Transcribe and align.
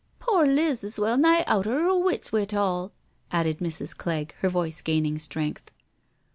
"Pore 0.19 0.47
Liz 0.47 0.83
is 0.83 0.97
well 0.99 1.15
nigh 1.15 1.43
out 1.45 1.67
o* 1.67 1.69
'er 1.69 1.95
wits 2.03 2.31
wi't 2.31 2.55
all," 2.57 2.91
added 3.31 3.59
Mrs. 3.59 3.95
Clegg, 3.95 4.33
her 4.39 4.49
voice 4.49 4.81
gaining 4.81 5.19
strength. 5.19 5.69